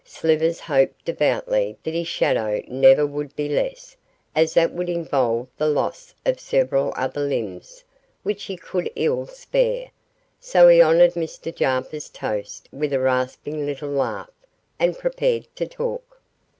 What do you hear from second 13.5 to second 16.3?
little laugh, and prepared to talk.